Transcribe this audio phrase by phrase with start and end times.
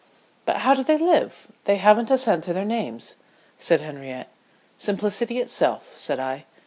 [0.45, 1.51] "But how do they live?
[1.65, 3.13] they haven't a cent to their names,"
[3.59, 4.29] said Henriette.
[4.75, 6.45] "Simplicity itself," said I.